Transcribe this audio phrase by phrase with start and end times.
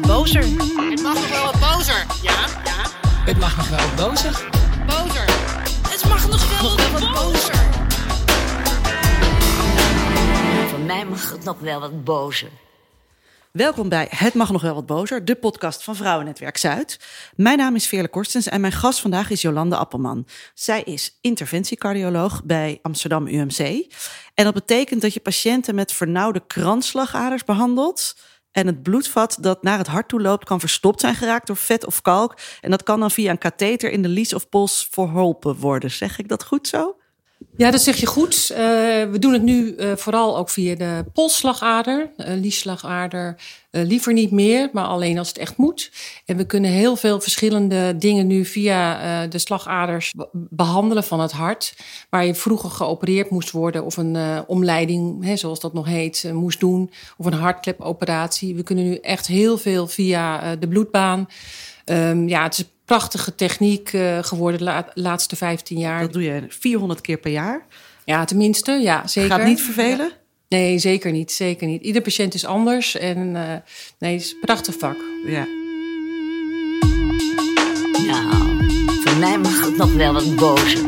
[0.00, 0.42] wat bozer.
[0.90, 2.06] Het mag nog wel wat bozer.
[2.22, 2.82] Ja, ja.
[3.24, 4.48] Het mag nog wel wat bozer.
[4.86, 5.24] Bozer.
[5.88, 7.54] Het mag nog wel Nog wel wat wat bozer.
[10.68, 12.48] Voor mij mag het nog wel wat bozer.
[13.50, 16.98] Welkom bij Het Mag Nog Wel Wat Bozer, de podcast van Vrouwennetwerk Zuid.
[17.36, 20.26] Mijn naam is Veerle Korstens en mijn gast vandaag is Jolande Appelman.
[20.54, 23.58] Zij is interventiecardioloog bij Amsterdam UMC.
[24.34, 28.14] En dat betekent dat je patiënten met vernauwde kransslagaders behandelt...
[28.54, 31.86] en het bloedvat dat naar het hart toe loopt kan verstopt zijn geraakt door vet
[31.86, 32.36] of kalk.
[32.60, 35.90] En dat kan dan via een katheter in de lies of pols verholpen worden.
[35.90, 36.96] Zeg ik dat goed zo?
[37.56, 38.50] Ja, dat zeg je goed.
[38.50, 38.58] Eh,
[39.10, 43.36] we doen het nu eh, vooral ook via de polsslagader, uh, liesslagader.
[43.74, 45.90] Eh, liever niet meer, maar alleen als het echt moet.
[46.24, 51.20] En we kunnen heel veel verschillende dingen nu via eh, de slagaders be- behandelen van
[51.20, 51.74] het hart.
[52.10, 56.30] Waar je vroeger geopereerd moest worden of een eh, omleiding, hè, zoals dat nog heet,
[56.32, 56.90] moest doen.
[57.16, 58.54] Of een hartklepoperatie.
[58.54, 61.28] We kunnen nu echt heel veel via de bloedbaan.
[61.84, 63.88] Ehm, ja, het is een prachtige techniek
[64.20, 66.00] geworden de la- laatste 15 jaar.
[66.00, 67.66] Dat doe je 400 keer per jaar.
[68.04, 69.30] Ja, tenminste, ja, zeker.
[69.30, 70.10] Gaat niet vervelen?
[70.48, 71.82] Nee, zeker niet, zeker niet.
[71.82, 73.56] Ieder patiënt is anders en eh,
[73.98, 74.96] nee, het is een prachtig vak.
[75.26, 75.46] Ja.
[78.06, 78.44] Nou,
[79.04, 80.78] voor mij mag het nog wel wat bozer.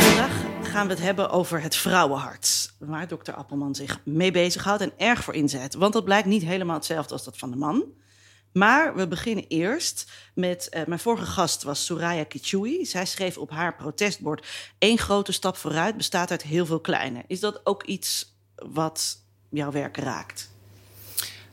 [0.00, 2.72] Vandaag gaan we het hebben over het vrouwenhart.
[2.78, 5.74] Waar dokter Appelman zich mee bezighoudt en erg voor inzet.
[5.74, 7.84] Want dat blijkt niet helemaal hetzelfde als dat van de man.
[8.54, 10.68] Maar we beginnen eerst met...
[10.68, 12.84] eh, mijn vorige gast was Soraya Kichui.
[12.84, 14.46] Zij schreef op haar protestbord...
[14.78, 17.24] één grote stap vooruit bestaat uit heel veel kleine.
[17.26, 19.18] Is dat ook iets wat
[19.50, 20.53] jouw werk raakt?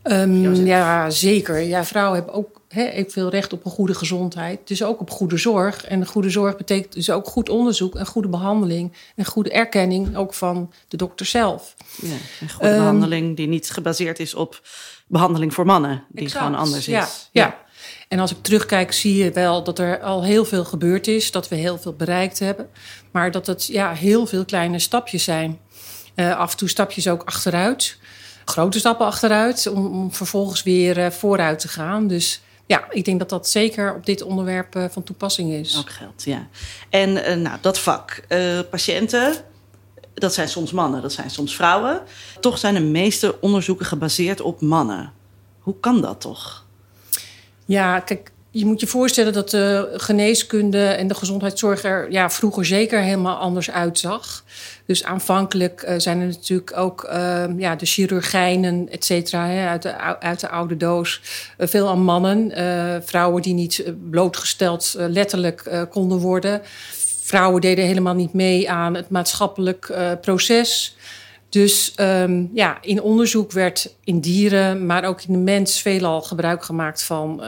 [0.03, 1.59] Ehm, ja, zeker.
[1.59, 4.67] Ja, vrouwen hebben ook hè, evenveel recht op een goede gezondheid.
[4.67, 5.85] Dus ook op goede zorg.
[5.85, 8.93] En goede zorg betekent dus ook goed onderzoek en goede behandeling.
[9.16, 11.75] En goede erkenning ook van de dokter zelf.
[12.02, 14.61] Ja, een goede behandeling die niet gebaseerd is op
[15.08, 16.03] behandeling voor mannen.
[16.09, 16.43] Die Exact.
[16.43, 16.93] gewoon anders is.
[16.93, 17.58] Ja, ja.
[18.08, 21.31] En als ik terugkijk, zie je wel dat er al heel veel gebeurd is.
[21.31, 22.70] Dat we heel veel bereikt hebben.
[23.11, 25.59] Maar dat het ja, heel veel kleine stapjes zijn.
[26.15, 27.97] Eh, af en toe stapjes ook achteruit.
[28.45, 29.67] Grote stappen achteruit.
[29.67, 32.07] Om, om vervolgens weer eh, vooruit te gaan.
[32.07, 35.77] Dus ja, ik denk dat dat zeker op dit onderwerp eh, van toepassing is.
[35.77, 36.47] Ook geldt, ja.
[36.89, 38.23] En eh, nou, dat vak,
[38.69, 39.33] patiënten,
[40.13, 42.02] dat zijn soms mannen, dat zijn soms vrouwen.
[42.39, 45.13] Toch zijn de meeste onderzoeken gebaseerd op mannen.
[45.59, 46.65] Hoe kan dat toch?
[47.65, 52.66] Ja, kijk, je moet je voorstellen dat de geneeskunde en de gezondheidszorg er ja, vroeger
[52.66, 54.44] zeker helemaal anders uitzag.
[54.86, 59.98] Dus aanvankelijk eh, zijn er natuurlijk ook eh, ja, de chirurgijnen, et cetera, uit, de,
[60.20, 61.22] uit de oude doos.
[61.58, 66.62] eh, veel aan mannen, eh, vrouwen die niet blootgesteld letterlijk konden worden.
[67.22, 70.95] Vrouwen deden helemaal niet mee aan het maatschappelijk proces.
[71.52, 76.64] Dus um, ja, in onderzoek werd in dieren, maar ook in de mens veelal gebruik
[76.64, 77.48] gemaakt van, uh,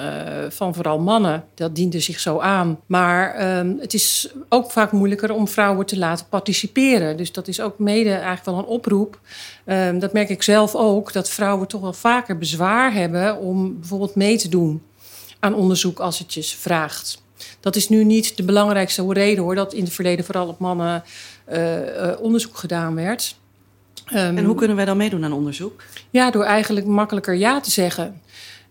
[0.49, 1.43] van vooral mannen.
[1.53, 2.79] Dat diende zich zo aan.
[2.85, 7.17] Maar um, het is ook vaak moeilijker om vrouwen te laten participeren.
[7.17, 9.19] Dus dat is ook mede eigenlijk wel een oproep.
[9.65, 14.15] Um, dat merk ik zelf ook, dat vrouwen toch wel vaker bezwaar hebben om bijvoorbeeld
[14.15, 14.81] mee te doen
[15.39, 17.21] aan onderzoek als het je vraagt.
[17.59, 21.03] Dat is nu niet de belangrijkste reden hoor, dat in het verleden vooral op mannen
[21.51, 23.41] uh, uh, onderzoek gedaan werd.
[24.13, 25.83] Um, en hoe kunnen wij dan meedoen aan onderzoek?
[26.09, 28.21] Ja, door eigenlijk makkelijker ja te zeggen.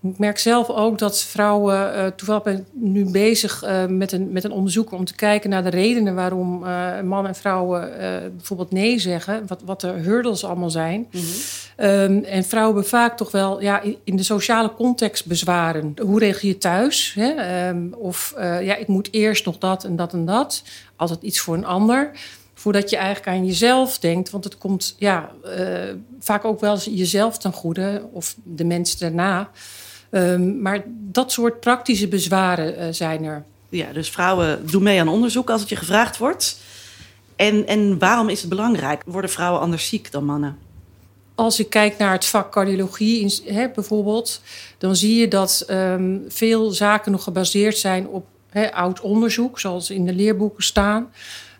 [0.02, 4.32] Ik merk zelf ook dat vrouwen, uh, toevallig ben ik nu bezig uh, met, een,
[4.32, 7.90] met een onderzoek om te kijken naar de redenen waarom uh, mannen en vrouwen
[8.36, 11.08] bijvoorbeeld nee zeggen, wat, wat de hurdles allemaal zijn.
[11.10, 11.88] Mm -hmm.
[11.88, 15.94] um, en vrouwen hebben vaak toch wel ja, in de sociale context bezwaren.
[16.00, 17.14] Hoe regel je thuis?
[17.18, 17.68] Hè?
[17.68, 20.62] Um, of ja, ik moet eerst nog dat en dat en dat.
[20.96, 22.10] Altijd iets voor een ander
[22.62, 24.30] voordat je eigenlijk aan jezelf denkt.
[24.30, 28.98] Want het komt ja, uh, vaak ook wel eens jezelf ten goede of de mensen
[28.98, 29.50] daarna.
[30.10, 33.44] Um, maar dat soort praktische bezwaren uh, zijn er.
[33.68, 36.60] Ja, dus vrouwen doen mee aan onderzoek als het je gevraagd wordt.
[37.36, 39.02] En, en waarom is het belangrijk?
[39.06, 40.58] Worden vrouwen anders ziek dan mannen?
[41.34, 43.42] Als ik kijk naar het vak cardiologie
[43.74, 44.40] bijvoorbeeld,
[44.78, 48.26] dan zie je dat um, veel zaken nog gebaseerd zijn op
[48.72, 51.10] oud onderzoek, zoals in de leerboeken staan.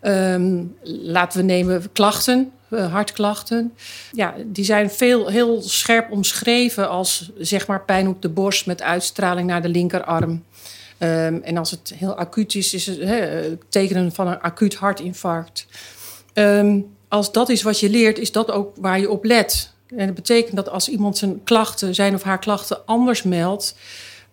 [0.02, 3.72] Um, laten we nemen klachten, uh, hartklachten.
[4.12, 8.82] Ja, die zijn veel, heel scherp omschreven als zeg maar pijn op de borst met
[8.82, 10.30] uitstraling naar de linkerarm.
[10.98, 15.66] Um, en als het heel acuut is, is het he, tekenen van een acuut hartinfarct.
[16.34, 19.72] Um, als dat is wat je leert, is dat ook waar je op let.
[19.96, 23.74] En dat betekent dat als iemand zijn klachten, zijn of haar klachten anders meldt,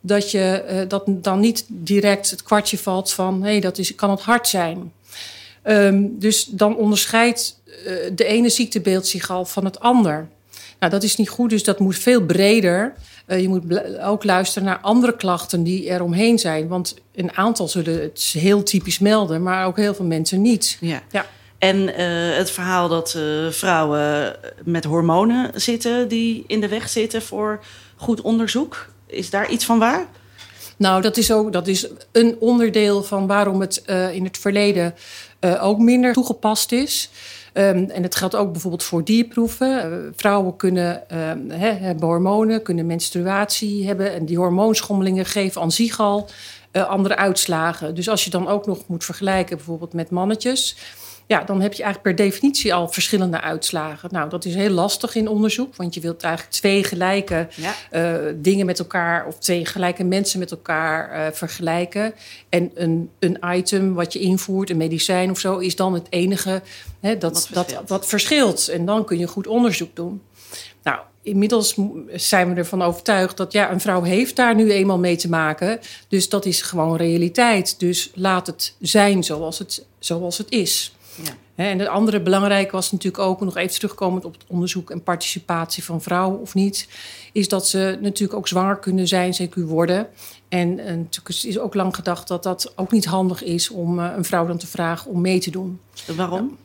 [0.01, 3.95] dat je uh, dat dan niet direct het kwartje valt van hé, hey, dat is,
[3.95, 4.93] kan het hart zijn.
[5.63, 10.27] Um, dus dan onderscheidt uh, de ene ziektebeeld zich al van het ander.
[10.79, 12.93] Nou, dat is niet goed, dus dat moet veel breder.
[13.27, 13.63] je moet
[13.99, 16.67] ook luisteren naar andere klachten die er omheen zijn.
[16.67, 20.77] Want een aantal zullen het heel typisch melden, maar ook heel veel mensen niet.
[20.79, 21.01] Ja.
[21.11, 21.25] Ja.
[21.57, 27.21] En eh, het verhaal dat eh, vrouwen met hormonen zitten die in de weg zitten
[27.21, 27.63] voor
[27.95, 28.89] goed onderzoek.
[29.05, 30.05] Is daar iets van waar?
[30.77, 34.95] Nou, dat is ook dat is een onderdeel van waarom het in het verleden
[35.41, 37.09] uh, ook minder toegepast is.
[37.53, 39.91] Um, en het geldt ook bijvoorbeeld voor dierproeven.
[39.91, 41.03] Uh, vrouwen kunnen
[41.47, 44.13] he, hebben hormonen, kunnen menstruatie hebben.
[44.13, 46.29] En die hormoonschommelingen geven aan zich al
[46.71, 47.95] andere uitslagen.
[47.95, 50.75] Dus als je dan ook nog moet vergelijken bijvoorbeeld met mannetjes
[51.29, 54.09] ja, dan heb je eigenlijk per definitie al verschillende uitslagen.
[54.11, 57.75] Nou, dat is heel lastig in onderzoek, want je wilt eigenlijk twee gelijke ja.
[57.91, 62.13] uh, dingen met elkaar of twee gelijke mensen met elkaar uh, vergelijken.
[62.49, 66.61] En een, een item wat je invoert, een medicijn of zo, is dan het enige
[66.99, 67.69] hè, dat, wat verschilt.
[67.69, 68.67] dat wat verschilt.
[68.67, 70.21] En dan kun je goed onderzoek doen.
[70.83, 71.75] Nou, inmiddels
[72.13, 75.79] zijn we ervan overtuigd dat ja, een vrouw heeft daar nu eenmaal mee te maken.
[76.07, 77.79] Dus dat is gewoon realiteit.
[77.79, 80.93] Dus laat het zijn zoals het, zoals het is.
[81.23, 81.31] Ja.
[81.55, 85.83] En het andere belangrijke was natuurlijk ook, nog even terugkomend op het onderzoek en participatie
[85.83, 86.87] van vrouwen of niet,
[87.31, 90.07] is dat ze natuurlijk ook zwanger kunnen zijn, zeker worden.
[90.49, 94.11] En, en natuurlijk is ook lang gedacht dat dat ook niet handig is om uh,
[94.15, 95.79] een vrouw dan te vragen om mee te doen.
[96.15, 96.57] Waarom?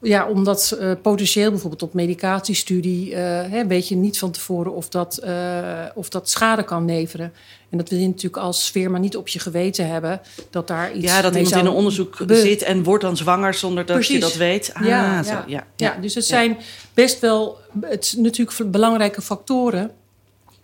[0.00, 3.16] Ja, omdat uh, potentieel bijvoorbeeld op medicatiestudie uh,
[3.50, 7.32] hè, weet je niet van tevoren of dat, uh, of dat schade kan leveren.
[7.70, 10.20] En dat wil je natuurlijk als firma niet op je geweten hebben.
[10.50, 13.86] Dat daar iets Ja, dat iemand in een onderzoek zit en wordt dan zwanger zonder
[13.86, 14.14] dat Precies.
[14.14, 14.70] je dat weet.
[14.74, 15.44] Ah, ja, zo, ja.
[15.46, 15.96] ja, ja.
[16.00, 16.58] dus het zijn
[16.94, 19.90] best wel het natuurlijk belangrijke factoren.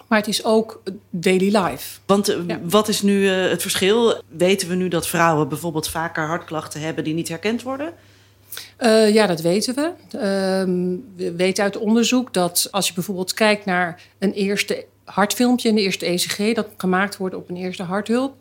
[0.08, 1.98] Maar het is ook daily life.
[2.06, 2.60] Want ja.
[2.62, 4.22] wat is nu uh, het verschil?
[4.28, 7.92] Weten we nu dat vrouwen bijvoorbeeld vaker hartklachten hebben die niet herkend worden?
[8.80, 9.90] Uh, ja, dat weten we.
[10.14, 10.20] Uh,
[11.16, 16.06] we weten uit onderzoek dat als je bijvoorbeeld kijkt naar een eerste hartfilmpje, een eerste
[16.06, 18.34] ECG, dat gemaakt wordt op een eerste harthulp,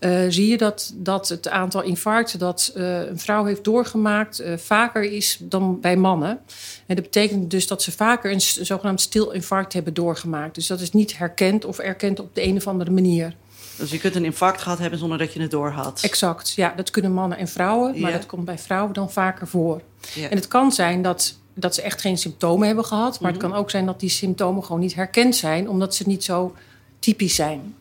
[0.00, 5.38] uh, zie je dat, dat het aantal infarcten dat een vrouw heeft doorgemaakt vaker is
[5.40, 6.38] dan bij mannen.
[6.86, 10.54] En dat betekent dus dat ze vaker een zogenaamd stil infarct hebben doorgemaakt.
[10.54, 13.34] Dus dat is niet herkend of erkend op de een of andere manier.
[13.78, 16.00] Dus je kunt een infarct gehad hebben zonder dat je het door had.
[16.02, 16.72] Exact, ja.
[16.76, 18.16] Dat kunnen mannen en vrouwen, maar ja.
[18.16, 19.80] dat komt bij vrouwen dan vaker voor.
[20.14, 20.28] Ja.
[20.28, 23.44] En het kan zijn dat, dat ze echt geen symptomen hebben gehad, maar mm -hmm.
[23.44, 26.54] het kan ook zijn dat die symptomen gewoon niet herkend zijn, omdat ze niet zo
[26.98, 27.74] typisch zijn.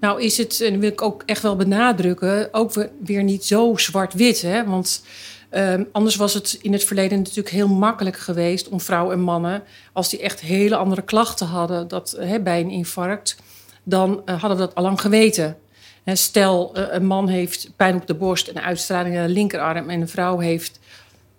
[0.00, 3.76] Nou is het, en dat wil ik ook echt wel benadrukken, ook weer niet zo
[3.76, 4.42] zwart-wit.
[4.42, 4.64] Hè?
[4.64, 5.02] Want
[5.50, 9.62] um, anders was het in het verleden natuurlijk heel makkelijk geweest om vrouwen en mannen,
[9.92, 13.36] als die echt hele andere klachten hadden dat, bij een infarct,
[13.88, 15.56] dan uh, hadden we dat al lang geweten.
[16.04, 19.90] En stel, uh, een man heeft pijn op de borst en uitstraling naar de linkerarm...
[19.90, 20.80] en een vrouw heeft,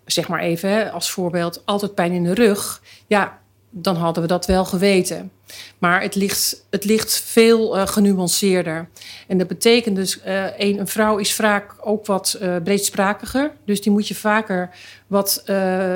[0.04, 2.82] zeg maar even als voorbeeld, altijd pijn in de rug...
[3.06, 3.38] ja,
[3.70, 5.30] dan hadden we dat wel geweten.
[5.78, 8.88] Maar het ligt, het ligt veel uh, genuanceerder.
[9.26, 13.52] En dat betekent dus, uh, een, een, vrouw is vaak ook wat uh, breedsprakiger.
[13.64, 14.70] Dus die moet je vaker
[15.06, 15.42] wat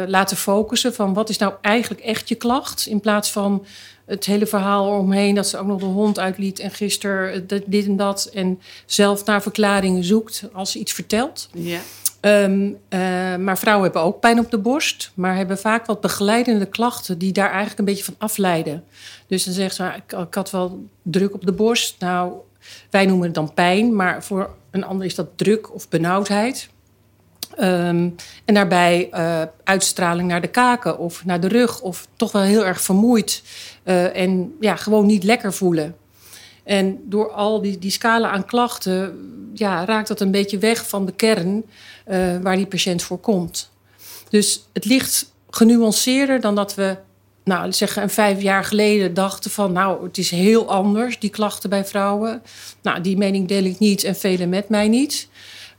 [0.07, 2.87] laten focussen van wat is nou eigenlijk echt je klacht...
[2.87, 3.67] in plaats van
[4.07, 7.97] het hele verhaal omheen dat ze ook nog de hond uitliet en gisteren dit en
[7.97, 8.31] dat.
[8.33, 11.49] En zelf naar verklaringen zoekt als ze iets vertelt.
[11.53, 11.81] Ja.
[12.25, 16.67] Um, uh, maar vrouwen hebben ook pijn op de borst, maar hebben vaak wat begeleidende
[16.67, 18.85] klachten die daar eigenlijk een beetje van afleiden.
[19.27, 22.01] Dus dan zegt ze, ik, ik had wel druk op de borst.
[22.01, 22.33] Nou,
[22.91, 26.69] wij noemen het dan pijn, maar voor een ander is dat druk of benauwdheid.
[27.61, 32.43] Um, en daarbij uh, uitstraling naar de kaken of naar de rug, of toch wel
[32.43, 33.43] heel erg vermoeid
[33.85, 35.97] uh, en ja, gewoon niet lekker voelen.
[36.65, 39.19] En door al die, die scala aan klachten
[39.55, 41.65] ja, raakt dat een beetje weg van de kern
[42.09, 43.71] uh, waar die patiënt voor komt.
[44.29, 46.97] Dus het ligt genuanceerder dan dat we,
[47.45, 51.71] nou, zeggen, een vijf jaar geleden dachten van, nou, het is heel anders, die klachten
[51.71, 52.43] bij vrouwen.
[52.83, 55.29] Nou, die mening deel ik niet en velen met mij niet.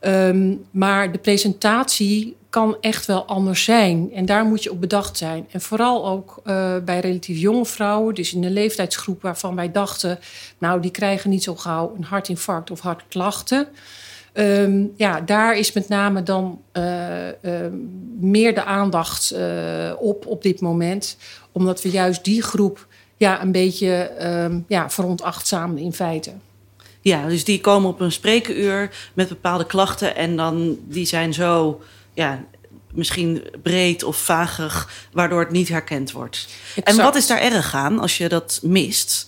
[0.01, 4.12] Um, maar de presentatie kan echt wel anders zijn.
[4.13, 5.48] En daar moet je op bedacht zijn.
[5.51, 10.19] En vooral ook uh, bij relatief jonge vrouwen, dus in de leeftijdsgroep waarvan wij dachten,
[10.57, 13.67] nou, die krijgen niet zo gauw een hartinfarct of hartklachten.
[14.33, 17.31] Um, ja, daar is met name dan uh, uh,
[18.19, 19.36] meer de aandacht
[19.98, 21.17] op op dit moment.
[21.51, 26.31] Omdat we juist die groep ja, een beetje um, ja, veronachtzamen in feite.
[27.01, 31.81] Ja, dus die komen op een sprekenuur met bepaalde klachten en dan die zijn zo
[32.13, 32.43] ja,
[32.91, 36.48] misschien breed of vagig, waardoor het niet herkend wordt.
[36.75, 36.88] Exact.
[36.88, 39.27] En wat is daar erg aan als je dat mist?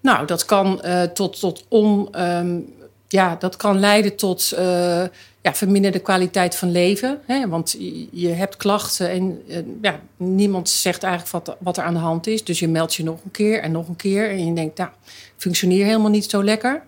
[0.00, 2.20] Nou, dat kan uh, tot, tot on.
[2.20, 2.72] Um,
[3.08, 5.02] ja, dat kan leiden tot uh,
[5.40, 7.20] ja, verminderde kwaliteit van leven.
[7.26, 7.48] Hè?
[7.48, 7.76] Want
[8.10, 12.26] je, hebt klachten en eh, ja, niemand zegt eigenlijk wat, wat er aan de hand
[12.26, 12.44] is.
[12.44, 14.30] Dus je meldt je nog een keer en nog een keer.
[14.30, 14.90] En je denkt, nou,
[15.36, 16.82] functioneer helemaal niet zo lekker.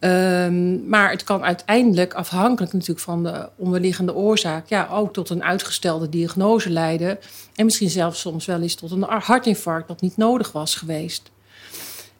[0.00, 5.44] Ehm, maar het kan uiteindelijk, afhankelijk natuurlijk van de onderliggende oorzaak, ja, ook tot een
[5.44, 7.18] uitgestelde diagnose leiden.
[7.54, 11.30] En misschien zelfs soms wel eens tot een hartinfarct dat niet nodig was geweest.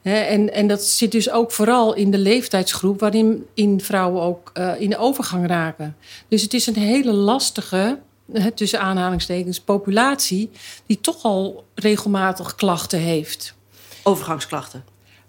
[0.02, 4.80] En, en dat zit dus ook vooral in de leeftijdsgroep waarin in vrouwen ook eh,
[4.80, 5.96] in de overgang raken.
[6.28, 7.98] Dus het is een hele lastige,
[8.54, 10.50] tussen aanhalingstekens, populatie
[10.86, 13.54] die toch al regelmatig klachten heeft.
[14.02, 14.84] Overgangsklachten.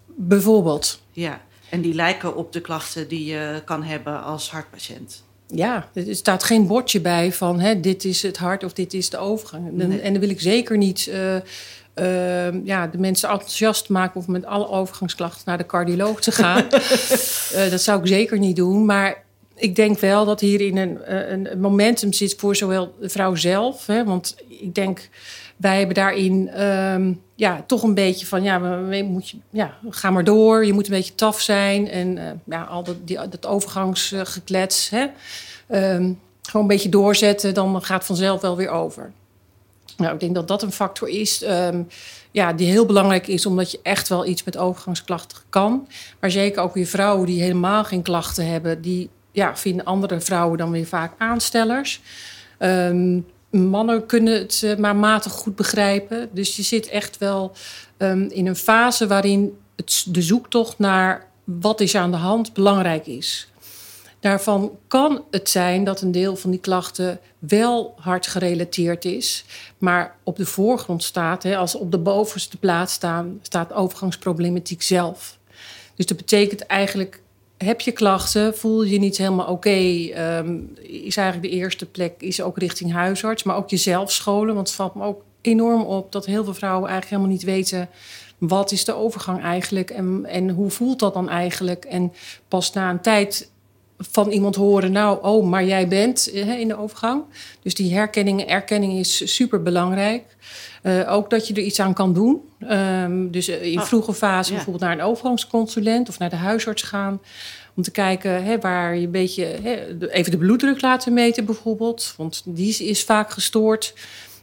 [0.06, 1.00] Bijvoorbeeld.
[1.12, 1.40] Ja,
[1.72, 5.22] en die lijken op de klachten die je kan hebben als hartpatiënt.
[5.46, 9.10] Ja, er staat geen bordje bij van hè, dit is het hart of dit is
[9.10, 9.66] de overgang.
[9.66, 10.00] En, Nee.
[10.00, 11.36] en dan wil ik zeker niet eh,
[12.46, 16.64] eh, ja, de mensen enthousiast maken of met alle overgangsklachten naar de cardioloog te gaan.
[17.52, 18.84] Eh, dat zou ik zeker niet doen.
[18.84, 19.24] Maar
[19.54, 23.86] ik denk wel dat hierin een, een, een momentum zit voor zowel de vrouw zelf.
[23.86, 25.08] Hè, want ik denk,
[25.56, 27.12] wij hebben daarin ehm,
[27.42, 28.42] ja, toch een beetje van...
[28.42, 28.58] ja,
[29.02, 31.88] moet je, ja, ga maar door, je moet een beetje taf zijn.
[31.88, 35.06] En eh, ja, al dat, die, dat overgangsgeklets, hè.
[35.66, 39.12] Ehm, gewoon een beetje doorzetten, dan gaat vanzelf wel weer over.
[39.96, 41.82] Nou, ik denk dat dat een factor is ehm,
[42.30, 43.46] ja, die heel belangrijk is...
[43.46, 45.88] omdat je echt wel iets met overgangsklachten kan.
[46.20, 48.82] Maar zeker ook weer vrouwen die helemaal geen klachten hebben...
[48.82, 52.00] die ja, vinden andere vrouwen dan weer vaak aanstellers.
[52.58, 53.20] Ehm,
[53.52, 56.28] mannen kunnen het eh, maar matig goed begrijpen.
[56.32, 57.52] Dus je zit echt wel
[57.96, 63.06] ehm, in een fase waarin het, de zoektocht naar wat is aan de hand belangrijk
[63.06, 63.52] is.
[64.20, 69.44] Daarvan kan het zijn dat een deel van die klachten wel hartgerelateerd is,
[69.78, 75.38] maar op de voorgrond staat, hè, als op de bovenste plaats staan, staat overgangsproblematiek zelf.
[75.94, 77.21] Dus dat betekent eigenlijk,
[77.62, 82.42] heb je klachten, voel je niet helemaal oké, ehm, is eigenlijk de eerste plek is
[82.42, 86.26] ook richting huisarts, maar ook jezelf scholen, want het valt me ook enorm op dat
[86.26, 87.88] heel veel vrouwen eigenlijk helemaal niet weten
[88.48, 91.84] wat is de overgang eigenlijk en, en hoe voelt dat dan eigenlijk?
[91.84, 92.12] En
[92.48, 93.50] pas na een tijd
[93.98, 97.24] van iemand horen, nou, oh, maar jij bent in de overgang.
[97.62, 100.36] Dus die herkenning en erkenning is super belangrijk.
[101.08, 102.40] Ook dat je er iets aan kan doen.
[102.58, 104.54] Ehm, dus in Oh, vroege fase ja.
[104.56, 107.20] bijvoorbeeld naar een overgangsconsulent of naar de huisarts gaan.
[107.76, 112.14] Om te kijken hè, waar je een beetje hè, even de bloeddruk laten meten, bijvoorbeeld.
[112.16, 113.94] Want die is vaak gestoord.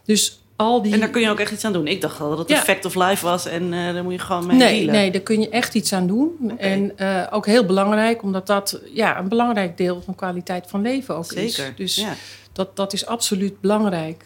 [0.05, 0.93] Dus al die.
[0.93, 1.87] En daar kun je ook echt iets aan doen.
[1.87, 2.57] Ik dacht al dat het Ja.
[2.63, 4.93] fact of life was en eh daar moet je gewoon mee Nee, dealen.
[4.93, 6.53] nee, daar kun je echt iets aan doen.
[6.57, 11.15] En eh, ook heel belangrijk, omdat dat ja, een belangrijk deel van kwaliteit van leven
[11.15, 11.55] ook is.
[11.55, 11.73] Zeker.
[11.75, 12.13] Dus ja.
[12.53, 14.25] dat, dat is absoluut belangrijk.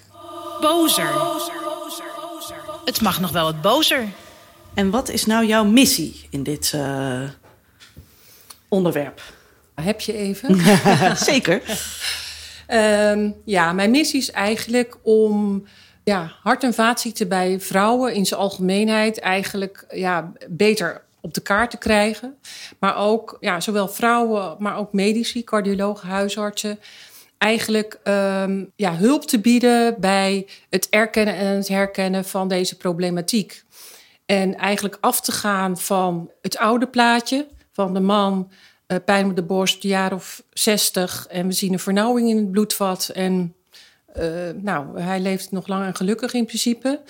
[0.61, 1.11] Bozer.
[2.85, 4.07] Het mag nog wel wat bozer.
[4.73, 7.21] En wat is nou jouw missie in dit eh,
[8.67, 9.21] onderwerp?
[9.75, 10.61] Heb je even?
[11.17, 11.61] Zeker.
[12.67, 15.67] Ehm, ja, mijn missie is eigenlijk om
[16.03, 21.69] ja, hart- en vaatziekten bij vrouwen in zijn algemeenheid eigenlijk ja, beter op de kaart
[21.71, 22.35] te krijgen.
[22.79, 26.79] Maar ook ja, zowel vrouwen, maar ook medici, cardiologen, huisartsen.
[27.43, 33.63] Eigenlijk ehm, ja, hulp te bieden bij het erkennen en het herkennen van deze problematiek.
[34.25, 38.51] En eigenlijk af te gaan van het oude plaatje van de man,
[38.85, 42.51] eh, pijn op de borst, jaar of 60 en we zien een vernauwing in het
[42.51, 43.09] bloedvat.
[43.13, 43.55] En
[44.13, 47.01] eh, nou, hij leeft nog lang en gelukkig in principe.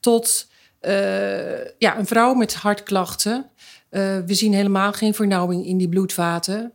[0.00, 0.48] Tot
[0.80, 3.50] eh, ja, een vrouw met hartklachten.
[3.90, 6.72] We zien helemaal geen vernauwing in die bloedvaten.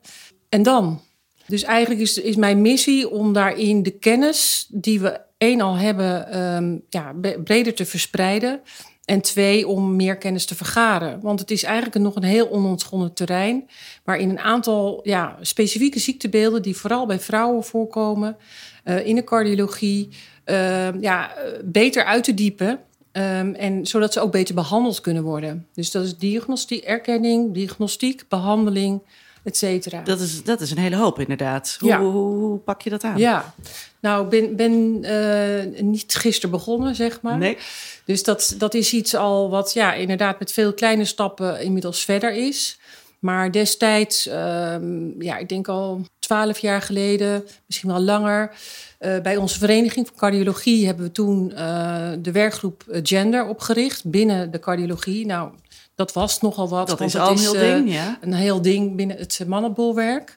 [0.49, 1.01] En dan?
[1.47, 6.31] Dus eigenlijk is, is mijn missie om daarin de kennis die we één al hebben,
[6.31, 7.13] ehm, ja,
[7.43, 8.61] breder te verspreiden.
[9.05, 11.19] En twee, om meer kennis te vergaren.
[11.21, 13.69] Want het is eigenlijk nog een heel onontgonnen terrein.
[14.03, 18.37] Waarin een aantal ja, specifieke ziektebeelden, die vooral bij vrouwen voorkomen,
[18.83, 20.09] eh, in de cardiologie,
[20.43, 22.79] eh, ja, eh, beter uit te diepen.
[23.11, 25.67] Ehm, en zodat ze ook beter behandeld kunnen worden.
[25.73, 29.01] Dus dat is diagnostiek, erkenning, diagnostiek, behandeling,
[29.47, 30.01] et cetera.
[30.01, 31.75] Dat is, dat is een hele hoop inderdaad.
[31.79, 31.99] Hoe, Ja.
[31.99, 33.17] hoe, hoe pak je dat aan?
[33.17, 33.53] Ja,
[33.99, 37.37] nou, ik ben, ben eh, niet gisteren begonnen, zeg maar.
[37.37, 37.57] Nee?
[38.05, 42.33] Dus dat, dat is iets al wat ja, inderdaad met veel kleine stappen inmiddels verder
[42.33, 42.79] is.
[43.19, 48.51] Maar destijds, ehm, ja, ik denk al twaalf jaar geleden, misschien wel langer.
[48.97, 54.51] eh, bij onze vereniging van cardiologie hebben we toen eh, de werkgroep gender opgericht binnen
[54.51, 55.25] de cardiologie.
[55.25, 55.49] Nou,
[55.97, 56.87] dat was nogal wat.
[56.87, 58.17] Dat is al een heel eh, ding, ja.
[58.21, 60.35] een heel ding binnen het mannenbolwerk.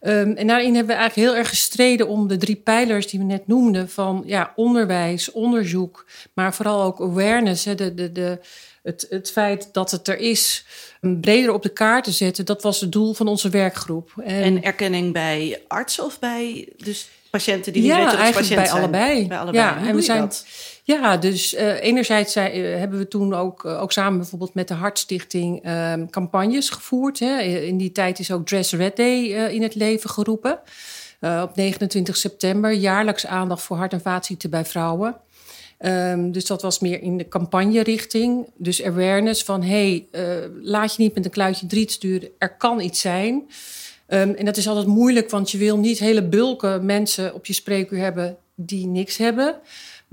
[0.00, 3.24] Ehm, en daarin hebben we eigenlijk heel erg gestreden om de drie pijlers die we
[3.24, 7.64] net noemden: van ja, onderwijs, onderzoek, maar vooral ook awareness.
[7.64, 8.38] Hè, de, de, de,
[8.82, 10.64] het, het feit dat het er is,
[11.00, 12.44] breder op de kaart te zetten.
[12.44, 14.12] Dat was het doel van onze werkgroep.
[14.24, 18.66] En erkenning bij artsen of bij dus patiënten die niet Ja, weten dat patiënt bij
[18.66, 18.78] zijn?
[18.78, 19.26] allebei.
[19.26, 19.64] Bij allebei.
[19.64, 20.46] Ja, en we zijn- dat?
[20.86, 22.44] Ja, dus eh, enerzijds eh,
[22.78, 27.18] hebben we toen ook, eh, ook samen bijvoorbeeld met de Hartstichting ehm, campagnes gevoerd.
[27.18, 27.40] Hè.
[27.40, 30.58] In die tijd is ook Dress Red Day in het leven geroepen.
[31.20, 35.16] Op 29 september, jaarlijks aandacht voor hart- en vaatziekten bij vrouwen.
[35.78, 38.50] Ehm, dus dat was meer in de campagne-richting.
[38.56, 40.06] Dus awareness van, hey,
[40.62, 42.28] laat je niet met een kluitje driet sturen.
[42.38, 43.50] Er kan iets zijn.
[44.06, 47.52] Ehm, en dat is altijd moeilijk, want je wil niet hele bulken mensen op je
[47.52, 49.60] spreekuur hebben die niks hebben.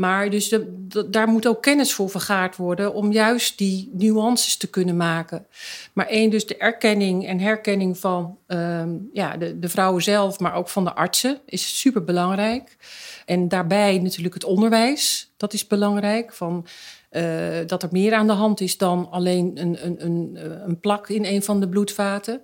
[0.01, 0.55] Maar dus
[1.09, 5.45] daar moet ook kennis voor vergaard worden om juist die nuances te kunnen maken.
[5.93, 10.53] Maar één, dus de erkenning en herkenning van ehm, ja, de, de vrouwen zelf, maar
[10.53, 12.77] ook van de artsen, is super belangrijk.
[13.25, 16.33] En daarbij natuurlijk het onderwijs, dat is belangrijk.
[16.33, 16.65] Van,
[17.09, 17.23] eh,
[17.67, 21.25] dat er meer aan de hand is dan alleen een, een, een, een plak in
[21.25, 22.41] een van de bloedvaten.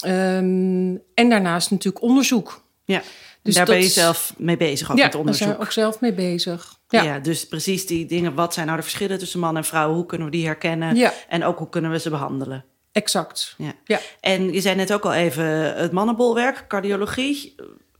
[0.00, 2.64] Ehm, en daarnaast natuurlijk onderzoek.
[2.84, 3.02] Ja,
[3.46, 5.46] Dus daar ben je zelf mee bezig, ook ja, met daar onderzoek.
[5.46, 6.74] zijn we ook zelf mee bezig.
[6.88, 7.02] Ja.
[7.02, 8.34] Ja, dus precies die dingen.
[8.34, 9.92] Wat zijn nou de verschillen tussen man en vrouw?
[9.94, 10.96] Hoe kunnen we die herkennen?
[10.96, 11.12] Ja.
[11.28, 12.64] En ook hoe kunnen we ze behandelen?
[12.92, 13.54] exact.
[13.58, 13.72] Ja.
[13.84, 14.00] Ja.
[14.20, 15.44] En je zei net ook al even
[15.76, 17.54] het mannenbolwerk, cardiologie.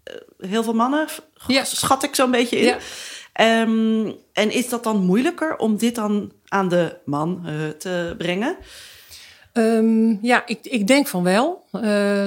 [0.05, 1.07] Eh, Heel veel mannen,
[1.47, 1.65] Ja.
[1.65, 2.65] schat ik zo'n beetje in.
[2.65, 2.79] Ja.
[3.33, 8.57] Ehm, en is dat dan moeilijker om dit dan aan de man eh, te brengen?
[9.57, 11.65] Ehm, ja, ik, ik denk van wel.
[11.73, 11.81] Eh,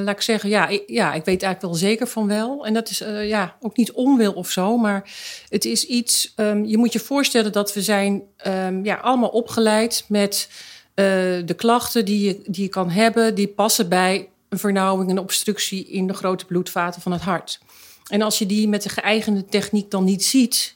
[0.04, 2.66] laat ik zeggen, ja ik, ja, ik weet eigenlijk wel zeker van wel.
[2.66, 5.10] En dat is eh, ja, ook niet onwil of zo, maar
[5.50, 6.34] het is iets...
[6.36, 10.50] ehm, je moet je voorstellen dat we zijn ehm, ja, allemaal opgeleid met
[10.94, 11.06] eh,
[11.46, 13.36] de klachten die je, die je kan hebben...
[13.36, 17.60] die passen bij een vernauwing, een obstructie in de grote bloedvaten van het hart.
[18.08, 20.76] En als je die met de geëigende techniek dan niet ziet...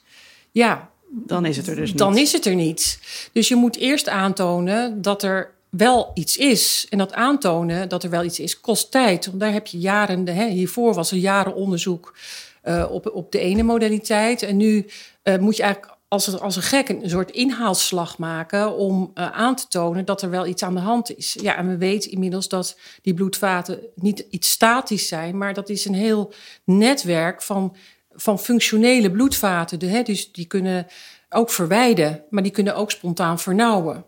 [0.50, 1.98] ja, Dan is het er dus niet.
[1.98, 2.98] dan is het er niet.
[3.32, 6.86] Dus je moet eerst aantonen dat er wel iets is.
[6.90, 9.26] En dat aantonen dat er wel iets is, kost tijd.
[9.26, 12.14] Want daar heb je jaren, hè, hiervoor was er jaren onderzoek
[12.62, 14.42] eh, op, op de ene modaliteit.
[14.42, 14.86] En nu
[15.22, 19.56] eh, moet je eigenlijk als, als een gek een soort inhaalslag maken om eh, aan
[19.56, 21.36] te tonen dat er wel iets aan de hand is.
[21.40, 25.84] Ja, en we weten inmiddels dat die bloedvaten niet iets statisch zijn, maar dat is
[25.84, 26.32] een heel
[26.64, 27.76] netwerk van,
[28.10, 29.88] van functionele bloedvaten.
[29.88, 30.86] Hè, dus die kunnen
[31.28, 34.04] ook verwijden, maar die kunnen ook spontaan vernauwen.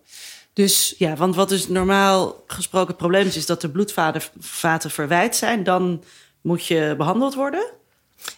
[0.57, 4.90] Dus Ja, want wat dus normaal gesproken het probleem is, is dat de bloedvaten vaten
[4.90, 5.64] verwijt zijn.
[5.64, 6.03] Dan
[6.40, 7.71] moet je behandeld worden.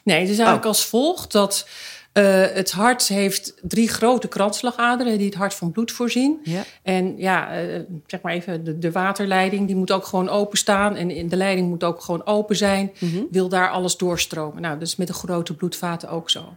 [0.03, 0.69] Nee, het is eigenlijk Oh.
[0.71, 1.69] als volgt dat
[2.13, 6.41] eh, het hart heeft drie grote kransslagaderen die het hart van bloed voorzien.
[6.43, 6.65] Ja.
[6.83, 10.97] En ja, eh, zeg maar even, de, de waterleiding die moet ook gewoon openstaan.
[10.97, 12.93] En in de leiding moet ook gewoon open zijn.
[13.31, 14.63] Wil daar alles doorstromen.
[14.63, 16.55] Nou, dat is met de grote bloedvaten ook zo.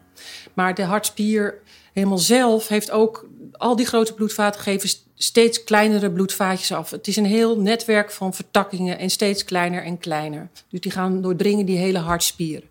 [0.54, 1.62] Maar de hartspier
[1.94, 3.30] helemaal zelf heeft ook...
[3.52, 4.90] Al die grote bloedvaten geven
[5.24, 6.90] steeds kleinere bloedvaatjes af.
[6.90, 10.50] Het is een heel netwerk van vertakkingen en steeds kleiner en kleiner.
[10.70, 12.64] Dus die gaan doordringen die hele hartspier.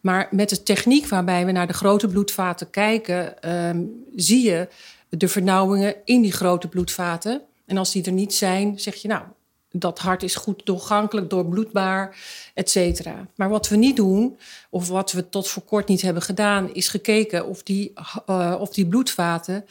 [0.00, 3.82] Maar met de techniek waarbij we naar de grote bloedvaten kijken, ehm,
[4.16, 4.68] zie je
[5.08, 7.42] de vernauwingen in die grote bloedvaten.
[7.66, 9.22] En als die er niet zijn, zeg je nou,
[9.70, 12.16] dat hart is goed doorgankelijk, doorbloedbaar,
[12.54, 13.26] et cetera.
[13.34, 14.38] Maar wat we niet doen,
[14.70, 17.92] of wat we tot voor kort niet hebben gedaan, is gekeken of die,
[18.26, 19.64] eh, of die bloedvaten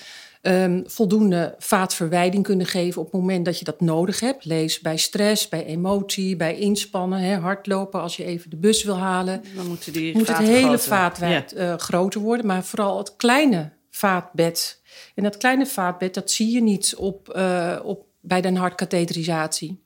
[0.45, 4.45] ehm, voldoende vaatverwijding kunnen geven op het moment dat je dat nodig hebt.
[4.45, 8.97] Lees bij stress, bij emotie, bij inspannen, hè, hardlopen als je even de bus wil
[8.97, 10.79] halen Dan moeten die moet het hele groter.
[10.79, 14.81] vaatwijd eh, groter worden, maar vooral het kleine vaatbed.
[15.15, 19.83] En dat kleine vaatbed, dat zie je niet op, eh, op, bij de hartkatheterisatie.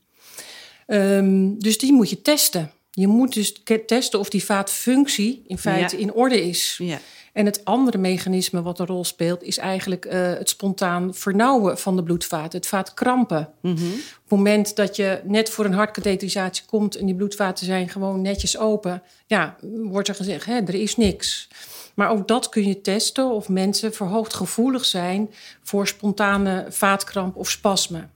[0.86, 2.72] Ehm, dus die moet je testen.
[2.92, 6.02] Je moet dus testen of die vaatfunctie in feite Ja.
[6.02, 6.76] in orde is.
[6.78, 7.00] Ja.
[7.34, 11.96] En het andere mechanisme wat een rol speelt, is eigenlijk eh, het spontaan vernauwen van
[11.96, 13.50] de bloedvaten, het vaatkrampen.
[13.62, 13.74] Mhm.
[13.74, 13.82] Op
[14.22, 18.58] het moment dat je net voor een hartkatheterisatie komt en die bloedvaten zijn gewoon netjes
[18.58, 21.48] open, ja, wordt er gezegd, hè, er is niks.
[21.94, 25.30] Maar ook dat kun je testen of mensen verhoogd gevoelig zijn
[25.64, 28.08] voor spontane vaatkramp of spasme.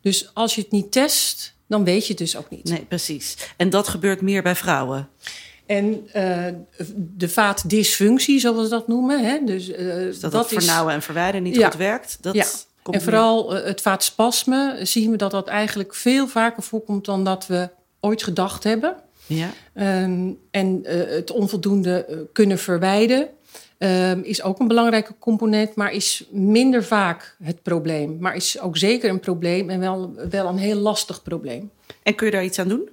[0.00, 2.64] Dus als je het niet test, dan weet je het dus ook niet.
[2.64, 3.36] Nee, precies.
[3.56, 5.08] En dat gebeurt meer bij vrouwen.
[5.66, 6.46] En eh,
[6.96, 10.94] de vaatdysfunctie, zoals we dat noemen, hè, dus, eh, Dus dat, dat dat is vernauwen
[10.94, 11.66] en verwijderen niet Ja.
[11.70, 12.18] goed werkt.
[12.20, 12.44] Dat Ja.
[12.82, 17.24] komt En vooral eh, het vaatspasme zien we dat dat eigenlijk veel vaker voorkomt dan
[17.24, 17.68] dat we
[18.00, 18.94] ooit gedacht hebben.
[19.26, 19.50] Ja.
[19.74, 23.28] Ehm, en eh, het onvoldoende kunnen verwijden
[23.78, 28.16] ehm, is ook een belangrijke component, maar is minder vaak het probleem.
[28.20, 31.70] Maar is ook zeker een probleem en wel, wel een heel lastig probleem.
[32.02, 32.88] En kun je daar iets aan doen?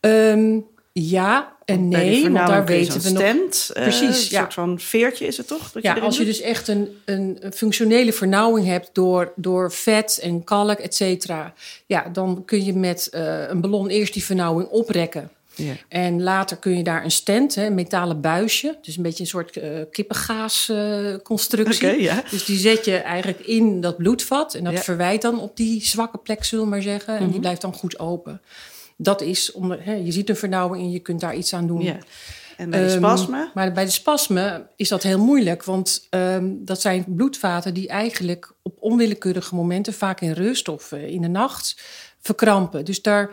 [0.00, 0.58] Ehm,
[0.92, 3.22] ja en nee, want daar weten we nog.
[3.22, 4.40] eh, Precies, Een ja.
[4.40, 5.72] soort van veertje is het toch?
[5.72, 6.32] Dat Ja, als je doet?
[6.34, 11.52] dus echt een, een een functionele vernauwing hebt door, door vet en kalk, et cetera.
[11.86, 15.30] Ja, dan kun je met eh, een ballon eerst die vernauwing oprekken.
[15.58, 15.72] Ja.
[15.88, 18.78] En later kun je daar een stand, hè, een metalen buisje.
[18.82, 22.02] Dus een beetje een soort uh, kippengaasconstructie.
[22.02, 22.22] Ja.
[22.30, 24.54] Dus die zet je eigenlijk in dat bloedvat.
[24.54, 24.80] En dat Ja.
[24.80, 27.16] verwijt dan op die zwakke plek, zullen we maar zeggen.
[27.16, 27.30] En Mhm.
[27.30, 28.40] die blijft dan goed open.
[28.96, 31.82] Dat is, om, hè, je ziet een vernauwing en je kunt daar iets aan doen.
[31.82, 31.96] ja.
[32.56, 33.50] En bij de Ehm, spasmen?
[33.54, 35.64] maar bij de spasmen is dat heel moeilijk.
[35.64, 41.20] Want ehm, dat zijn bloedvaten die eigenlijk op onwillekeurige momenten, vaak in rust of in
[41.22, 41.80] de nacht,
[42.20, 42.84] verkrampen.
[42.84, 43.30] Dus daar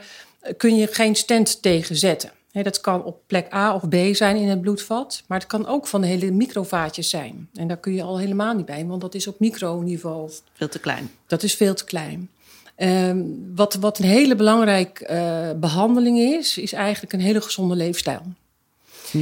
[0.58, 2.32] kun je geen stent tegen zetten.
[2.52, 5.24] Hè, dat kan op plek A of B zijn in het bloedvat.
[5.28, 7.50] Maar het kan ook van de hele microvaatjes zijn.
[7.54, 10.32] En daar kun je al helemaal niet bij, want dat is op microniveau.
[10.54, 11.12] Veel te klein.
[11.28, 12.30] Dat is veel te klein.
[12.76, 13.22] Ehm,
[13.56, 18.22] wat, wat een hele belangrijke eh, behandeling is, is eigenlijk een hele gezonde leefstijl.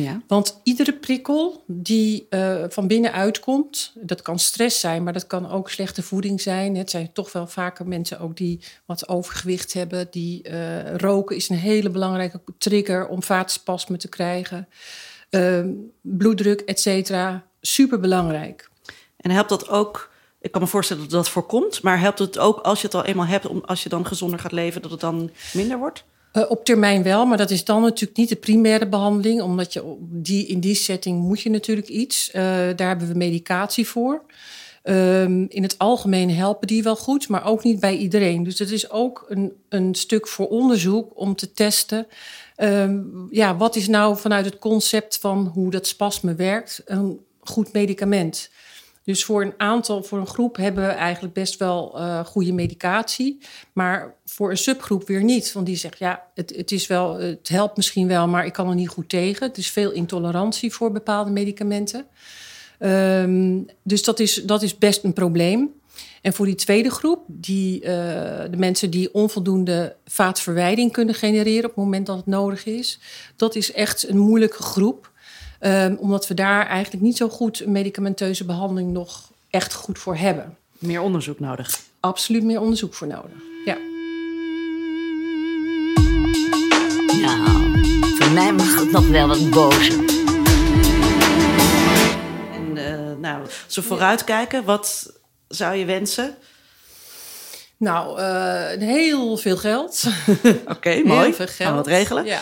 [0.02, 0.22] Ja.
[0.28, 5.52] Want iedere prikkel die eh, van binnenuit komt, dat kan stress zijn, maar dat kan
[5.52, 6.76] ook slechte voeding zijn.
[6.76, 10.08] Het zijn toch wel vaker mensen ook die wat overgewicht hebben.
[10.12, 14.68] Die eh, roken is een hele belangrijke trigger om vaatspasmen te krijgen.
[15.30, 15.70] Ehm,
[16.02, 17.44] bloeddruk, et cetera.
[17.62, 18.70] Super belangrijk.
[19.18, 20.12] En helpt dat ook...
[20.42, 21.82] Ik kan me voorstellen dat dat voorkomt.
[21.82, 23.46] Maar helpt het ook als je het al eenmaal hebt...
[23.46, 26.04] Om, als je dan gezonder gaat leven, dat het dan minder wordt?
[26.34, 29.42] Eh, op termijn wel, maar dat is dan natuurlijk niet de primaire behandeling.
[29.42, 32.32] Omdat je die, in die setting moet je natuurlijk iets.
[32.32, 32.44] Eh,
[32.76, 34.24] daar hebben we medicatie voor.
[34.84, 38.44] Ehm, in het algemeen helpen die wel goed, maar ook niet bij iedereen.
[38.44, 42.08] Dus het is ook een, een stuk voor onderzoek om te testen.
[42.56, 47.74] ehm, ja, wat is nou vanuit het concept van hoe dat spasme werkt een goed
[47.74, 48.50] medicament?
[49.04, 53.38] Dus voor een aantal, voor een groep hebben we eigenlijk best wel eh, goede medicatie.
[53.74, 55.54] Maar voor een subgroep weer niet.
[55.54, 58.70] Want die zegt, ja, het, het, is wel, het helpt misschien wel, maar ik kan
[58.70, 59.48] er niet goed tegen.
[59.48, 62.06] Het is veel intolerantie voor bepaalde medicamenten.
[62.80, 65.72] Ehm, dus dat is, dat is best een probleem.
[66.22, 67.92] En voor die tweede groep, die, eh,
[68.52, 73.00] de mensen die onvoldoende vaatverwijding kunnen genereren op het moment dat het nodig is,
[73.36, 75.12] dat is echt een moeilijke groep.
[75.64, 80.16] Ehm, omdat we daar eigenlijk niet zo goed een medicamenteuze behandeling nog echt goed voor
[80.16, 80.58] hebben.
[80.80, 81.80] Meer onderzoek nodig.
[82.00, 83.32] Absoluut meer onderzoek voor nodig.
[83.66, 83.78] Ja.
[87.22, 87.82] Nou,
[88.18, 90.00] voor mij mag het nog wel wat bozer.
[92.54, 95.14] En eh, nou, als we vooruitkijken, wat
[95.48, 96.36] zou je wensen?
[97.78, 100.04] Nou, eh, heel veel geld.
[100.76, 101.34] Oké, Heel mooi.
[101.34, 101.70] veel Gaan geld.
[101.70, 102.26] we wat regelen?
[102.26, 102.42] Ja.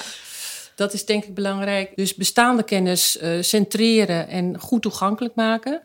[0.81, 1.91] Dat is denk ik belangrijk.
[1.95, 5.81] Dus bestaande kennis eh, centreren en goed toegankelijk maken.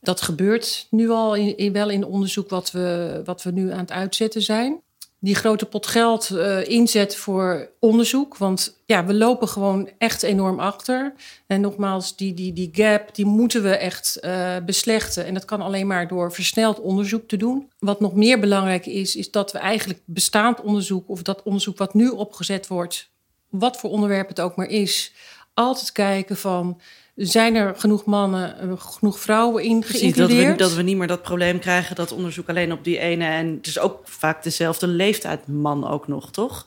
[0.00, 3.92] Dat gebeurt nu al in, wel in onderzoek wat we, wat we nu aan het
[3.92, 4.80] uitzetten zijn.
[5.18, 8.36] Die grote pot geld eh, inzet voor onderzoek.
[8.36, 11.14] Want ja, we lopen gewoon echt enorm achter.
[11.46, 15.24] En nogmaals, die, die, die gap die moeten we echt eh, beslechten.
[15.24, 17.70] En dat kan alleen maar door versneld onderzoek te doen.
[17.78, 21.08] Wat nog meer belangrijk is, is dat we eigenlijk bestaand onderzoek...
[21.08, 23.14] of dat onderzoek wat nu opgezet wordt,
[23.58, 25.12] wat voor onderwerp het ook maar is...
[25.54, 26.80] altijd kijken van,
[27.14, 30.52] zijn er genoeg mannen, eh, genoeg vrouwen in Precies, dat geïncludeerd?
[30.52, 33.24] we, dat we niet meer dat probleem krijgen dat onderzoek alleen op die ene.
[33.24, 36.66] En het is ook vaak dezelfde leeftijd man ook nog, toch?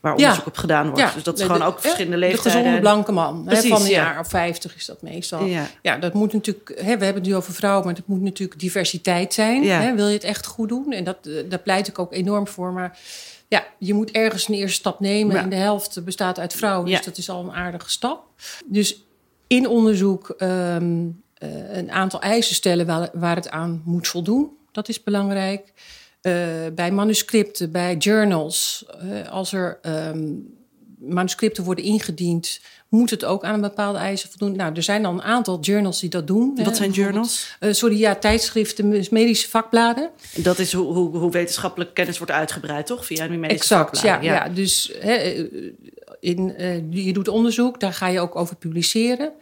[0.00, 0.22] Waar Ja.
[0.22, 0.98] onderzoek op gedaan wordt.
[1.00, 2.60] Ja, dus dat is de- gewoon de- ook verschillende De leeftijden.
[2.60, 3.48] gezonde blanke man.
[3.48, 3.92] hè, van een ja.
[4.02, 5.44] jaar of 50 is dat meestal.
[5.82, 5.96] Ja.
[5.96, 6.68] Dat moet natuurlijk.
[6.68, 9.64] Hè, we hebben het nu over vrouwen, maar het moet natuurlijk diversiteit zijn.
[9.68, 10.92] Hè, wil je het echt goed doen?
[10.92, 12.72] En dat, eh, daar pleit ik ook enorm voor.
[12.72, 12.98] Maar
[13.48, 15.36] ja, je moet ergens een eerste stap nemen.
[15.36, 15.42] Ja.
[15.42, 16.90] En de helft bestaat uit vrouwen.
[16.90, 16.96] Ja.
[16.96, 18.24] Dus dat is al een aardige stap.
[18.66, 19.04] Dus
[19.46, 24.50] in onderzoek ehm, eh, een aantal eisen stellen waar, waar het aan moet voldoen.
[24.72, 25.72] Dat is belangrijk.
[26.20, 26.32] Eh,
[26.74, 30.32] bij manuscripten, bij journals, eh, als er ehm,
[30.98, 32.60] manuscripten worden ingediend,
[32.96, 34.56] moet het ook aan een bepaalde eisen voldoen.
[34.56, 36.52] Nou, er zijn al een aantal journals die dat doen.
[36.56, 36.74] Wat hè.
[36.74, 37.56] zijn journals?
[37.60, 40.10] eh, sorry, ja, tijdschriften, medische vakbladen.
[40.34, 43.06] Dat is hoe, hoe, hoe wetenschappelijke kennis wordt uitgebreid, toch?
[43.06, 44.48] Via die medische Exact, ja, vakbladen.
[44.50, 44.54] ja.
[44.54, 45.44] Dus hè, eh,
[46.20, 49.32] in, eh, je doet onderzoek, daar ga je ook over publiceren.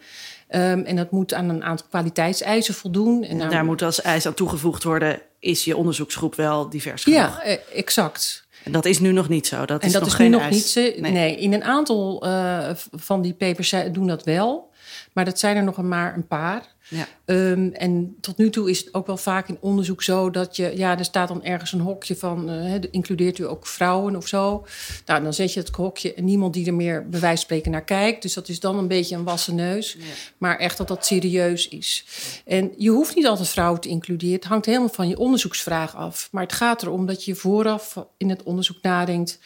[0.47, 3.23] Ehm, en dat moet aan een aantal kwaliteitseisen voldoen.
[3.23, 7.19] En Daar moet als eis aan toegevoegd worden, is je onderzoeksgroep wel divers genoeg?
[7.19, 8.44] Ja, exact.
[8.65, 9.65] En dat is nu nog niet zo.
[9.65, 10.53] Dat En is dat nog is geen nu nog eis.
[10.53, 10.81] niet zo.
[10.81, 11.11] Nee.
[11.11, 11.35] Nee.
[11.35, 14.69] in een aantal eh, van die papers doen dat wel.
[15.15, 16.73] Maar dat zijn er nog maar een paar.
[16.89, 17.07] Ja.
[17.25, 20.77] Ehm, en tot nu toe is het ook wel vaak in onderzoek zo dat je,
[20.77, 24.65] ja, er staat dan ergens een hokje van, eh, includeert u ook vrouwen of zo?
[25.05, 27.71] Nou, dan zet je het hokje en niemand die er meer bij wijze van spreken
[27.71, 28.21] naar kijkt.
[28.21, 29.97] Dus dat is dan een beetje een wassen neus.
[30.37, 32.05] Maar echt dat dat serieus is.
[32.45, 34.35] En je hoeft niet altijd vrouwen te includeren.
[34.35, 36.27] Het hangt helemaal van je onderzoeksvraag af.
[36.31, 39.39] Maar het gaat erom dat je vooraf in het onderzoek nadenkt.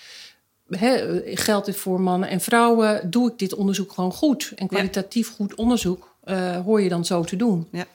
[0.70, 3.10] Hè, geldt dit voor mannen en vrouwen?
[3.10, 4.52] Doe ik dit onderzoek gewoon goed?
[4.56, 7.68] En kwalitatief goed onderzoek eh, hoor je dan zo te doen.
[7.72, 7.86] Ja.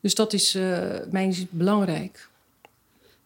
[0.00, 0.78] Dus dat is eh
[1.10, 2.28] mijn belangrijk.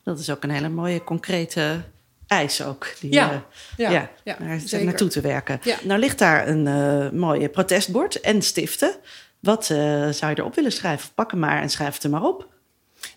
[0.02, 1.80] Dat is ook een hele mooie, concrete
[2.26, 2.86] ijs ook.
[3.00, 3.38] Die, Ja, eh,
[3.76, 4.86] ja, ja, ja, daar zeker.
[4.86, 5.60] naartoe te werken.
[5.62, 5.76] Ja.
[5.82, 8.94] Nou ligt daar een eh mooie protestbord en stiften.
[9.40, 11.08] Wat zou je erop willen schrijven?
[11.14, 12.48] Pak hem maar en schrijf het er maar op.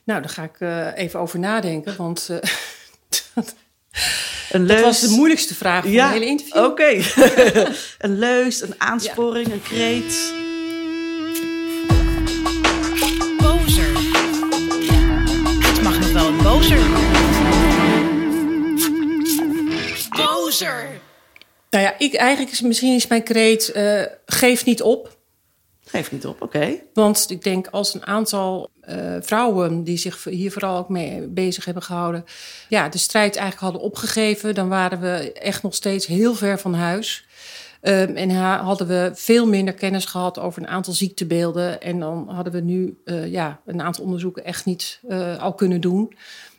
[0.03, 0.59] Nou, daar ga ik
[0.97, 1.95] even over nadenken.
[1.97, 2.29] Want
[4.53, 6.63] Een dat was de moeilijkste vraag van ja, het hele interview.
[6.63, 7.01] Oké.
[8.07, 10.33] een leus, een aansporing, een kreet.
[13.37, 13.91] Bozer.
[15.65, 16.79] Het mag nog wel wat bozer.
[20.09, 20.87] Bozer.
[21.69, 23.71] Nou ja, ik, eigenlijk is misschien is mijn kreet...
[23.71, 25.17] eh, geef niet op.
[25.93, 26.75] Geef niet op, oké.
[26.93, 31.65] Want ik denk als een aantal eh, vrouwen die zich hier vooral ook mee bezig
[31.65, 32.25] hebben gehouden,
[32.69, 36.73] ja, de strijd eigenlijk hadden opgegeven, dan waren we echt nog steeds heel ver van
[36.73, 37.25] huis.
[37.81, 41.81] Ehm, en ha- hadden we veel minder kennis gehad over een aantal ziektebeelden.
[41.81, 45.81] En dan hadden we nu eh, ja, een aantal onderzoeken echt niet eh, al kunnen
[45.81, 46.13] doen.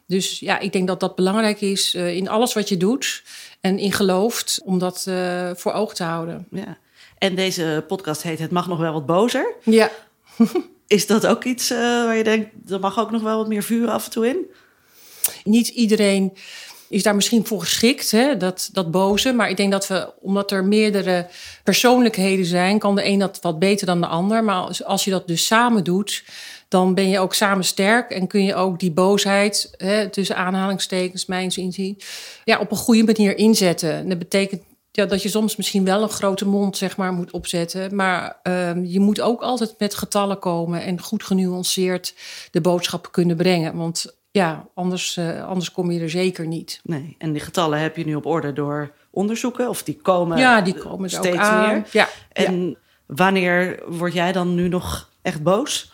[0.06, 3.22] Dus ja, ik denk dat dat belangrijk is in alles wat je doet
[3.60, 5.10] en in gelooft, om dat
[5.54, 6.46] voor ogen te houden.
[6.50, 6.78] Ja.
[7.24, 9.54] En deze podcast heet Het mag nog wel wat bozer.
[9.62, 9.90] Ja,
[10.86, 13.62] Is dat ook iets eh, waar je denkt, er mag ook nog wel wat meer
[13.62, 14.36] vuur af en toe in?
[15.44, 16.32] niet iedereen
[16.88, 19.32] is daar misschien voor geschikt, hè, dat, dat boze.
[19.32, 21.28] Maar ik denk dat we, omdat er meerdere
[21.62, 24.44] persoonlijkheden zijn, kan de een dat wat beter dan de ander.
[24.44, 26.24] Maar als, als je dat dus samen doet,
[26.68, 31.26] dan ben je ook samen sterk en kun je ook die boosheid, hè, tussen aanhalingstekens,
[31.26, 32.00] mijns inzien,
[32.44, 33.92] ja, op een goede manier inzetten.
[33.92, 34.62] En dat betekent
[34.96, 37.94] ja, dat je soms misschien wel een grote mond zeg maar, moet opzetten.
[37.94, 42.14] Maar ehm, je moet ook altijd met getallen komen en goed genuanceerd
[42.50, 43.76] de boodschap kunnen brengen.
[43.76, 46.80] Want ja, anders, eh, anders kom je er zeker niet.
[46.82, 47.14] Nee.
[47.18, 49.68] En die getallen heb je nu op orde door onderzoeken?
[49.68, 51.68] Of die komen, ja, die komen steeds aan.
[51.68, 51.76] meer?
[51.90, 52.44] Ja, ja.
[52.44, 52.76] En
[53.06, 55.92] wanneer word jij dan nu nog echt boos?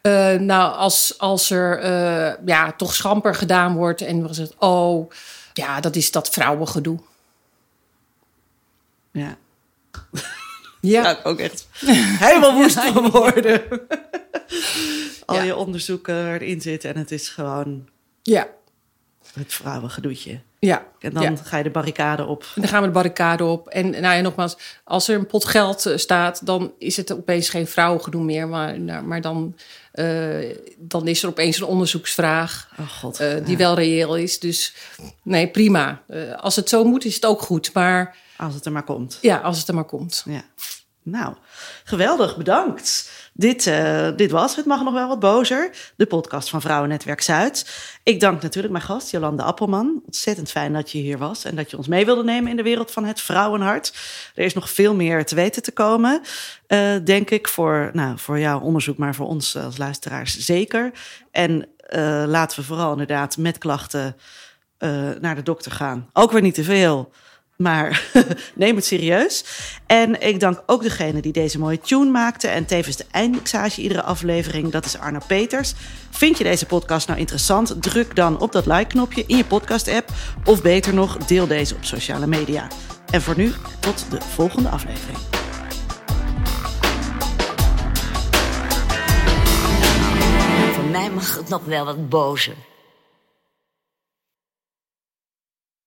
[0.00, 5.10] Eh, nou, als, als er eh, ja, toch schamper gedaan wordt en was het, oh,
[5.52, 6.98] ja, dat is dat vrouwengedoe.
[9.12, 9.36] Ja.
[10.80, 11.66] Ja, ik ook echt
[12.24, 13.62] helemaal woest Ja, van worden.
[15.26, 15.42] Al Ja.
[15.42, 17.88] je onderzoeken erin zitten en het is gewoon
[18.22, 18.48] ja,
[19.34, 20.40] het vrouwengedoetje.
[20.58, 20.86] ja.
[20.98, 21.36] En dan ja.
[21.36, 22.42] ga je de barricade op.
[22.54, 23.68] En dan gaan we de barricade op.
[23.68, 27.48] En nou ja, nogmaals, als er een pot geld eh, staat, dan is het opeens
[27.48, 28.48] geen vrouwengedoe meer.
[28.48, 29.56] Maar, nou, maar dan,
[29.92, 33.20] eh, dan is er opeens een onderzoeksvraag Oh god.
[33.20, 34.38] eh, die wel reëel is.
[34.38, 34.74] Dus
[35.22, 36.02] nee, prima.
[36.36, 37.72] Als het zo moet, is het ook goed.
[37.72, 39.18] Maar Als het er maar komt.
[39.20, 40.22] ja, als het er maar komt.
[40.26, 40.42] Ja.
[41.02, 41.34] Nou,
[41.84, 43.10] geweldig, bedankt.
[43.32, 47.70] Dit, eh, dit was Het Mag Nog Wel Wat Bozer, de podcast van Vrouwennetwerk Zuid.
[48.02, 50.02] Ik dank natuurlijk mijn gast, Jolande Appelman.
[50.06, 52.62] Ontzettend fijn dat je hier was en dat je ons mee wilde nemen in de
[52.62, 53.94] wereld van het vrouwenhart.
[54.34, 56.20] Er is nog veel meer te weten te komen,
[56.66, 60.92] eh, denk ik, voor, nou, voor jouw onderzoek, maar voor ons als luisteraars zeker.
[61.30, 64.16] En eh, laten we vooral inderdaad met klachten
[65.20, 66.10] naar de dokter gaan.
[66.12, 67.12] Ook weer niet te veel.
[67.60, 68.02] Maar
[68.54, 69.44] neem het serieus.
[69.86, 72.48] En ik dank ook degene die deze mooie tune maakte.
[72.48, 74.70] En tevens de eindmixage iedere aflevering.
[74.70, 75.74] Dat is Arno Peters.
[76.10, 77.82] Vind je deze podcast nou interessant?
[77.82, 80.10] Druk dan op dat like-knopje in je podcast-app.
[80.44, 82.68] Of beter nog, deel deze op sociale media.
[83.10, 85.18] En voor nu, tot de volgende aflevering.
[90.74, 92.54] Voor mij mag het nog wel wat bozer.